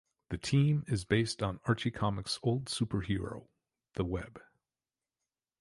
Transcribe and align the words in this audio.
The 0.31 0.37
team 0.39 0.83
is 0.87 1.05
based 1.05 1.43
on 1.43 1.59
Archie 1.65 1.91
Comics 1.91 2.39
old 2.41 2.65
superhero, 2.65 3.45
The 3.93 4.03
Web. 4.03 4.41